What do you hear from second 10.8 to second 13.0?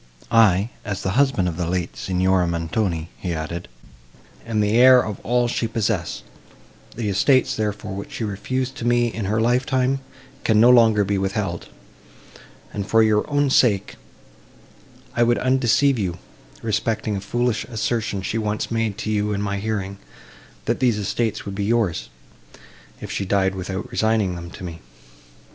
be withheld, and,